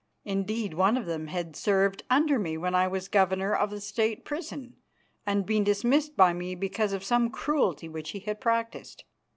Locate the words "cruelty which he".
7.29-8.19